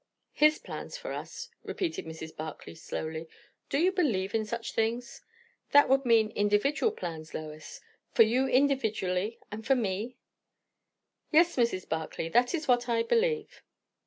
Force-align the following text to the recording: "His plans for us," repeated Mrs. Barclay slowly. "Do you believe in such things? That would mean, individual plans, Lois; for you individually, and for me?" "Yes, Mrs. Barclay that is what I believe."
"His 0.33 0.57
plans 0.57 0.97
for 0.97 1.13
us," 1.13 1.51
repeated 1.63 2.07
Mrs. 2.07 2.35
Barclay 2.35 2.73
slowly. 2.73 3.27
"Do 3.69 3.77
you 3.77 3.91
believe 3.91 4.33
in 4.33 4.45
such 4.45 4.71
things? 4.73 5.21
That 5.73 5.87
would 5.89 6.05
mean, 6.07 6.31
individual 6.31 6.91
plans, 6.91 7.35
Lois; 7.35 7.81
for 8.11 8.23
you 8.23 8.47
individually, 8.47 9.37
and 9.51 9.63
for 9.63 9.75
me?" 9.75 10.17
"Yes, 11.31 11.55
Mrs. 11.55 11.87
Barclay 11.87 12.29
that 12.29 12.55
is 12.55 12.67
what 12.67 12.89
I 12.89 13.03
believe." 13.03 13.61